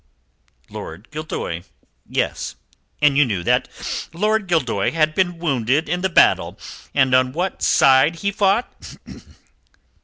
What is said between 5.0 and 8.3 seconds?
been wounded in the battle, and on what side